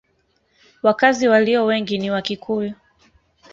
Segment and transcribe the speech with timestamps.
[0.83, 2.73] Wakazi walio wengi ni Wakikuyu.